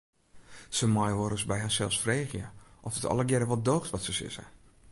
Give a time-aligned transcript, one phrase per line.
[0.77, 2.47] Se meie wolris by harsels freegje
[2.87, 4.45] oft it allegearre wol doocht wat se sizze.